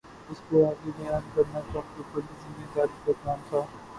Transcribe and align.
اِس 0.29 0.39
کو 0.47 0.57
آگے 0.67 0.89
بیان 0.97 1.23
کرنا 1.33 1.59
چونکہ 1.71 2.01
بڑی 2.11 2.33
ذمہ 2.41 2.65
داری 2.75 2.97
کا 3.05 3.11
کام 3.23 3.39
تھا 3.49 3.59